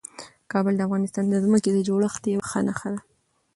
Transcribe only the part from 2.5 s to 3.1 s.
ښه نښه ده.